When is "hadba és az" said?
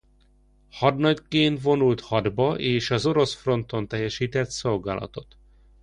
2.01-3.05